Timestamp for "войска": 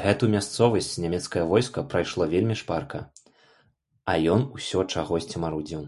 1.52-1.86